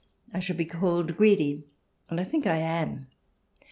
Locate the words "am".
2.57-3.05